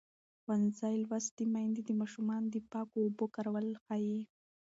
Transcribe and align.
ښوونځې 0.41 0.93
لوستې 1.03 1.43
میندې 1.53 1.81
د 1.85 1.91
ماشومانو 1.99 2.47
د 2.51 2.57
پاکو 2.71 2.95
اوبو 3.03 3.25
کارول 3.35 3.67
ښيي. 3.85 4.19